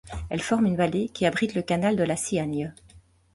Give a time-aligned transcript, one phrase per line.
[0.31, 2.73] Elle forme une vallée qui abrite le canal de la Siagne.